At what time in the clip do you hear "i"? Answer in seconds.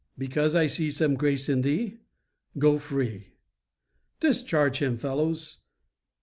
0.55-0.65